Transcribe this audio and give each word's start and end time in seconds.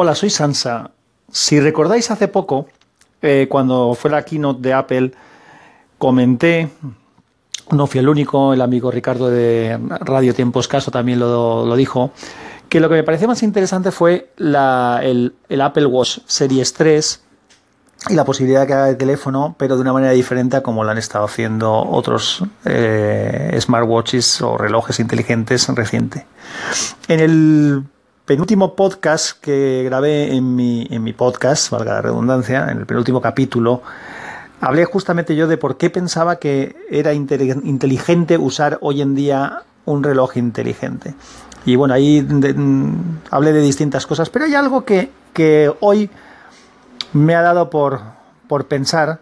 Hola, 0.00 0.14
soy 0.14 0.30
Sansa. 0.30 0.92
Si 1.28 1.58
recordáis 1.58 2.08
hace 2.12 2.28
poco, 2.28 2.68
eh, 3.20 3.48
cuando 3.50 3.96
fue 3.98 4.12
la 4.12 4.24
keynote 4.24 4.60
de 4.62 4.72
Apple, 4.72 5.12
comenté, 5.98 6.68
no 7.72 7.88
fui 7.88 7.98
el 7.98 8.08
único, 8.08 8.52
el 8.54 8.60
amigo 8.60 8.92
Ricardo 8.92 9.28
de 9.28 9.76
Radio 9.98 10.34
Tiempo 10.34 10.60
Escaso 10.60 10.92
también 10.92 11.18
lo, 11.18 11.74
dijo, 11.74 12.12
que 12.68 12.78
lo 12.78 12.88
que 12.88 12.94
me 12.94 13.02
pareció 13.02 13.26
más 13.26 13.42
interesante 13.42 13.90
fue 13.90 14.30
el, 14.36 15.32
Apple 15.60 15.86
Watch 15.86 16.20
Series 16.26 16.74
3 16.74 17.22
y 18.10 18.14
la 18.14 18.24
posibilidad 18.24 18.68
que 18.68 18.74
haga 18.74 18.86
de 18.86 18.94
teléfono, 18.94 19.56
pero 19.58 19.74
de 19.74 19.82
una 19.82 19.92
manera 19.92 20.12
diferente 20.12 20.58
a 20.58 20.62
como 20.62 20.84
lo 20.84 20.92
han 20.92 20.98
estado 20.98 21.24
haciendo 21.24 21.74
otros 21.74 22.44
eh, 22.66 23.58
smartwatches 23.60 24.42
o 24.42 24.56
relojes 24.58 25.00
inteligentes 25.00 25.66
reciente. 25.74 26.24
En 27.08 27.18
el 27.18 27.82
penúltimo 28.28 28.76
podcast 28.76 29.40
que 29.40 29.84
grabé 29.86 30.34
en 30.36 30.54
mi, 30.54 30.86
en 30.90 31.02
mi 31.02 31.14
podcast, 31.14 31.70
valga 31.70 31.94
la 31.94 32.02
redundancia, 32.02 32.70
en 32.70 32.76
el 32.76 32.84
penúltimo 32.84 33.22
capítulo, 33.22 33.80
hablé 34.60 34.84
justamente 34.84 35.34
yo 35.34 35.48
de 35.48 35.56
por 35.56 35.78
qué 35.78 35.88
pensaba 35.88 36.36
que 36.36 36.76
era 36.90 37.14
inteligente 37.14 38.36
usar 38.36 38.76
hoy 38.82 39.00
en 39.00 39.14
día 39.14 39.62
un 39.86 40.04
reloj 40.04 40.36
inteligente. 40.36 41.14
Y 41.64 41.76
bueno, 41.76 41.94
ahí 41.94 42.20
mm, 42.20 43.20
hablé 43.30 43.54
de 43.54 43.62
distintas 43.62 44.06
cosas, 44.06 44.28
pero 44.28 44.44
hay 44.44 44.54
algo 44.54 44.84
que, 44.84 45.10
hoy 45.80 46.10
me 47.14 47.34
ha 47.34 47.40
dado 47.40 47.70
por, 47.70 48.02
por 48.46 48.66
pensar. 48.66 49.20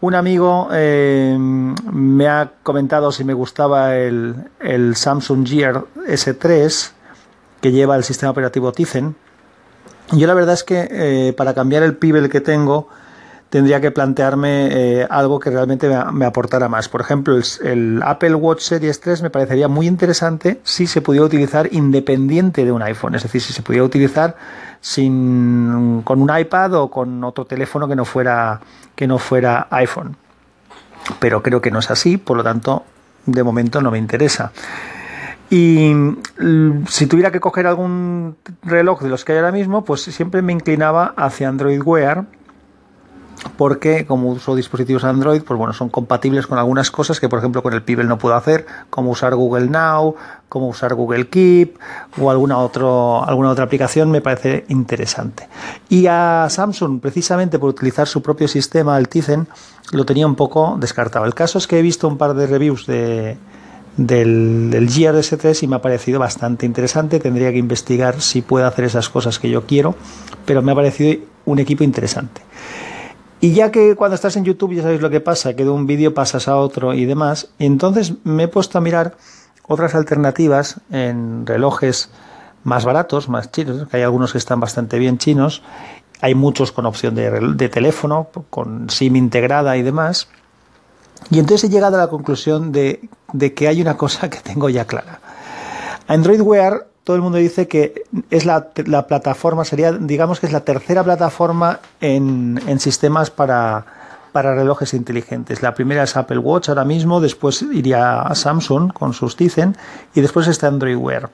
Un 0.00 0.16
amigo 0.16 0.68
eh, 0.72 1.36
me 1.38 2.28
ha 2.28 2.50
comentado 2.64 3.12
si 3.12 3.22
me 3.22 3.34
gustaba 3.34 3.94
el, 3.94 4.34
el 4.58 4.96
Samsung 4.96 5.46
Gear 5.46 5.84
S3 6.08 7.01
que 7.62 7.72
lleva 7.72 7.96
el 7.96 8.04
sistema 8.04 8.30
operativo 8.30 8.72
Tizen. 8.72 9.16
Yo 10.10 10.26
la 10.26 10.34
verdad 10.34 10.52
es 10.52 10.64
que 10.64 10.88
eh, 10.90 11.32
para 11.32 11.54
cambiar 11.54 11.82
el 11.84 11.96
Pibel 11.96 12.28
que 12.28 12.42
tengo 12.42 12.88
tendría 13.48 13.80
que 13.80 13.90
plantearme 13.90 14.68
eh, 14.72 15.06
algo 15.08 15.38
que 15.38 15.50
realmente 15.50 15.88
me, 16.10 16.24
aportara 16.24 16.68
más. 16.68 16.88
Por 16.88 17.02
ejemplo, 17.02 17.38
el, 17.62 18.00
Apple 18.02 18.34
Watch 18.34 18.62
Series 18.62 18.98
3 19.00 19.22
me 19.22 19.30
parecería 19.30 19.68
muy 19.68 19.86
interesante 19.86 20.60
si 20.64 20.86
se 20.86 21.02
pudiera 21.02 21.24
utilizar 21.24 21.68
independiente 21.70 22.64
de 22.64 22.72
un 22.72 22.82
iPhone, 22.82 23.14
es 23.14 23.22
decir, 23.22 23.40
si 23.40 23.52
se 23.52 23.62
pudiera 23.62 23.84
utilizar 23.84 24.36
sin, 24.80 26.00
con 26.02 26.20
un 26.20 26.36
iPad 26.36 26.74
o 26.74 26.90
con 26.90 27.22
otro 27.24 27.44
teléfono 27.44 27.86
que 27.86 27.94
no 27.94 28.06
fuera, 28.06 28.60
que 28.96 29.06
no 29.06 29.18
fuera 29.18 29.68
iPhone. 29.70 30.16
Pero 31.20 31.42
creo 31.42 31.60
que 31.60 31.70
no 31.70 31.78
es 31.78 31.90
así, 31.90 32.16
por 32.16 32.38
lo 32.38 32.42
tanto, 32.42 32.84
de 33.26 33.42
momento 33.42 33.82
no 33.82 33.90
me 33.90 33.98
interesa. 33.98 34.50
Y 35.52 35.92
mm, 35.94 36.86
si 36.88 37.06
tuviera 37.06 37.30
que 37.30 37.38
coger 37.38 37.66
algún 37.66 38.36
reloj 38.62 39.02
de 39.02 39.10
los 39.10 39.22
que 39.22 39.32
hay 39.32 39.38
ahora 39.38 39.52
mismo, 39.52 39.84
pues 39.84 40.00
siempre 40.00 40.40
me 40.40 40.54
inclinaba 40.54 41.12
hacia 41.14 41.46
Android 41.46 41.82
Wear, 41.84 42.24
porque 43.58 44.06
como 44.06 44.30
uso 44.30 44.56
dispositivos 44.56 45.04
Android, 45.04 45.42
pues 45.42 45.58
bueno, 45.58 45.74
son 45.74 45.90
compatibles 45.90 46.46
con 46.46 46.56
algunas 46.56 46.90
cosas 46.90 47.20
que 47.20 47.28
por 47.28 47.38
ejemplo 47.38 47.62
con 47.62 47.74
el 47.74 47.82
Pibel 47.82 48.08
no 48.08 48.16
puedo 48.16 48.34
hacer, 48.34 48.64
como 48.88 49.10
usar 49.10 49.34
Google 49.34 49.68
Now, 49.68 50.14
como 50.48 50.68
usar 50.68 50.94
Google 50.94 51.28
Keep 51.28 51.78
o 52.18 52.30
alguna, 52.30 52.56
otro, 52.56 53.22
alguna 53.22 53.50
otra 53.50 53.64
aplicación 53.64 54.10
me 54.10 54.22
parece 54.22 54.64
interesante. 54.68 55.50
Y 55.90 56.06
a 56.06 56.46
Samsung, 56.48 56.98
precisamente 56.98 57.58
por 57.58 57.68
utilizar 57.68 58.08
su 58.08 58.22
propio 58.22 58.48
sistema, 58.48 58.96
el 58.96 59.06
Tizen, 59.06 59.46
lo 59.90 60.06
tenía 60.06 60.26
un 60.26 60.34
poco 60.34 60.78
descartado. 60.80 61.26
El 61.26 61.34
caso 61.34 61.58
es 61.58 61.66
que 61.66 61.78
he 61.78 61.82
visto 61.82 62.08
un 62.08 62.16
par 62.16 62.32
de 62.32 62.46
reviews 62.46 62.86
de, 62.86 63.36
del, 63.96 64.70
del 64.70 64.88
GRS3 64.88 65.62
y 65.62 65.66
me 65.66 65.76
ha 65.76 65.82
parecido 65.82 66.18
bastante 66.18 66.66
interesante. 66.66 67.20
Tendría 67.20 67.50
que 67.50 67.58
investigar 67.58 68.20
si 68.20 68.42
puede 68.42 68.64
hacer 68.64 68.84
esas 68.84 69.08
cosas 69.08 69.38
que 69.38 69.50
yo 69.50 69.66
quiero, 69.66 69.94
pero 70.46 70.62
me 70.62 70.72
ha 70.72 70.74
parecido 70.74 71.22
un 71.44 71.58
equipo 71.58 71.84
interesante. 71.84 72.42
Y 73.40 73.54
ya 73.54 73.72
que 73.72 73.96
cuando 73.96 74.14
estás 74.14 74.36
en 74.36 74.44
YouTube 74.44 74.74
ya 74.74 74.82
sabéis 74.82 75.00
lo 75.00 75.10
que 75.10 75.20
pasa, 75.20 75.54
que 75.54 75.64
de 75.64 75.70
un 75.70 75.86
vídeo 75.86 76.14
pasas 76.14 76.46
a 76.46 76.56
otro 76.56 76.94
y 76.94 77.04
demás, 77.06 77.48
entonces 77.58 78.14
me 78.22 78.44
he 78.44 78.48
puesto 78.48 78.78
a 78.78 78.80
mirar 78.80 79.16
otras 79.66 79.96
alternativas 79.96 80.80
en 80.90 81.44
relojes 81.44 82.10
más 82.62 82.84
baratos, 82.84 83.28
más 83.28 83.50
chinos, 83.50 83.88
hay 83.90 84.02
algunos 84.02 84.30
que 84.30 84.38
están 84.38 84.60
bastante 84.60 84.96
bien 84.98 85.18
chinos, 85.18 85.62
hay 86.20 86.36
muchos 86.36 86.70
con 86.70 86.86
opción 86.86 87.16
de, 87.16 87.30
de 87.30 87.68
teléfono, 87.68 88.28
con 88.48 88.88
SIM 88.88 89.16
integrada 89.16 89.76
y 89.76 89.82
demás, 89.82 90.28
y 91.30 91.38
entonces 91.38 91.68
he 91.68 91.72
llegado 91.72 91.96
a 91.96 92.00
la 92.00 92.08
conclusión 92.08 92.72
de, 92.72 93.08
que 93.54 93.68
hay 93.68 93.80
una 93.80 93.96
cosa 93.96 94.30
que 94.30 94.38
tengo 94.38 94.68
ya 94.68 94.84
clara. 94.84 95.20
Android 96.08 96.40
Wear, 96.40 96.86
todo 97.04 97.16
el 97.16 97.22
mundo 97.22 97.38
dice 97.38 97.68
que 97.68 98.04
es 98.30 98.44
la, 98.44 98.68
plataforma, 99.06 99.64
sería, 99.64 99.92
digamos 99.92 100.40
que 100.40 100.46
es 100.46 100.52
la 100.52 100.60
tercera 100.60 101.02
plataforma 101.02 101.80
en, 102.00 102.60
sistemas 102.78 103.30
para, 103.30 103.84
para 104.32 104.54
relojes 104.54 104.94
inteligentes. 104.94 105.62
La 105.62 105.74
primera 105.74 106.04
es 106.04 106.16
Apple 106.16 106.38
Watch 106.38 106.68
ahora 106.68 106.84
mismo, 106.84 107.20
después 107.20 107.62
iría 107.62 108.22
a 108.22 108.34
Samsung 108.34 108.92
con 108.92 109.12
sus 109.14 109.36
Tizen 109.36 109.76
y 110.14 110.20
después 110.20 110.46
está 110.48 110.68
Android 110.68 110.96
Wear. 110.96 111.30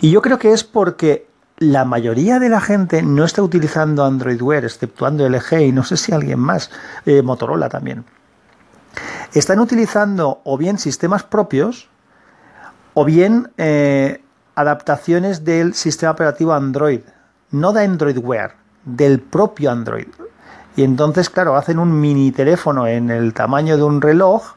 Y 0.00 0.10
yo 0.10 0.20
creo 0.20 0.38
que 0.38 0.52
es 0.52 0.64
porque 0.64 1.26
la 1.58 1.84
mayoría 1.84 2.38
de 2.38 2.48
la 2.48 2.60
gente 2.60 3.02
no 3.02 3.24
está 3.24 3.42
utilizando 3.42 4.04
Android 4.04 4.40
Wear, 4.42 4.64
exceptuando 4.64 5.28
LG 5.28 5.60
y 5.60 5.72
no 5.72 5.84
sé 5.84 5.96
si 5.96 6.12
alguien 6.12 6.40
más, 6.40 6.70
eh, 7.06 7.22
Motorola 7.22 7.68
también 7.68 8.04
están 9.38 9.60
utilizando 9.60 10.40
o 10.44 10.58
bien 10.58 10.78
sistemas 10.78 11.22
propios 11.22 11.88
o 12.94 13.04
bien 13.04 13.50
eh, 13.56 14.22
adaptaciones 14.54 15.44
del 15.44 15.74
sistema 15.74 16.12
operativo 16.12 16.52
Android, 16.52 17.00
no 17.50 17.72
de 17.72 17.84
Android 17.84 18.18
Wear, 18.18 18.54
del 18.84 19.20
propio 19.20 19.70
Android. 19.70 20.08
Y 20.76 20.84
entonces, 20.84 21.30
claro, 21.30 21.56
hacen 21.56 21.78
un 21.78 21.98
mini 22.00 22.32
teléfono 22.32 22.86
en 22.86 23.10
el 23.10 23.32
tamaño 23.34 23.76
de 23.76 23.82
un 23.82 24.00
reloj 24.00 24.54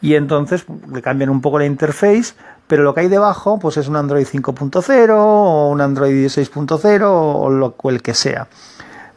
y 0.00 0.14
entonces 0.14 0.66
le 0.90 1.00
cambian 1.00 1.30
un 1.30 1.40
poco 1.40 1.58
la 1.58 1.66
interface, 1.66 2.34
pero 2.66 2.82
lo 2.82 2.94
que 2.94 3.00
hay 3.00 3.08
debajo 3.08 3.58
pues 3.58 3.76
es 3.76 3.88
un 3.88 3.96
Android 3.96 4.26
5.0 4.26 5.10
o 5.10 5.70
un 5.70 5.80
Android 5.80 6.26
6.0 6.26 7.02
o, 7.04 7.74
o 7.76 7.90
el 7.90 8.02
que 8.02 8.14
sea. 8.14 8.48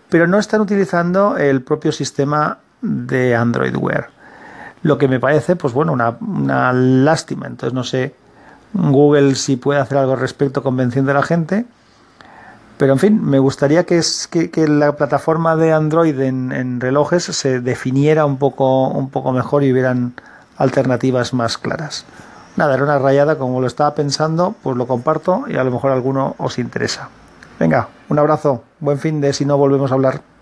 Pero 0.10 0.28
no 0.28 0.38
están 0.38 0.62
utilizando 0.62 1.38
el 1.38 1.62
propio 1.64 1.92
sistema 1.92 2.60
de 2.82 3.36
Android 3.36 3.76
Wear 3.76 4.15
lo 4.86 5.00
que 5.00 5.08
me 5.08 5.20
parece, 5.20 5.56
pues 5.56 5.74
bueno, 5.74 5.94
una, 5.94 6.72
lástima. 6.72 7.48
Entonces 7.48 7.74
no 7.74 7.84
sé 7.84 8.14
Google 8.74 9.34
si 9.34 9.56
puede 9.56 9.80
hacer 9.80 9.98
algo 9.98 10.14
al 10.14 10.20
respecto 10.20 10.62
convenciendo 10.62 11.10
a 11.10 11.16
la 11.16 11.24
gente. 11.24 11.66
Pero 12.78 12.94
en 12.94 13.00
fin, 13.00 13.20
me 13.26 13.40
gustaría 13.40 13.84
que, 13.88 13.98
es, 13.98 14.28
que, 14.28 14.68
la 14.68 14.96
plataforma 14.96 15.56
de 15.56 15.74
Android 15.74 16.20
en, 16.20 16.80
relojes 16.80 17.24
se 17.24 17.62
definiera 17.62 18.28
un 18.28 18.38
poco, 18.38 18.90
un 18.90 19.10
poco 19.10 19.32
mejor 19.32 19.64
y 19.64 19.72
hubieran 19.72 20.14
alternativas 20.56 21.34
más 21.34 21.58
claras. 21.58 22.06
Nada, 22.56 22.76
era 22.76 22.84
una 22.84 23.00
rayada, 23.00 23.40
como 23.40 23.62
lo 23.62 23.66
estaba 23.66 23.96
pensando, 23.96 24.54
pues 24.62 24.78
lo 24.78 24.86
comparto 24.86 25.46
y 25.48 25.56
a 25.56 25.64
lo 25.64 25.72
mejor 25.72 25.94
alguno 25.94 26.36
os 26.38 26.60
interesa. 26.60 27.10
Venga, 27.60 27.88
un 28.08 28.20
abrazo, 28.20 28.64
buen 28.80 29.00
fin 29.00 29.20
de 29.20 29.34
si 29.34 29.46
no 29.46 29.58
volvemos 29.58 29.90
a 29.90 29.96
hablar. 29.96 30.35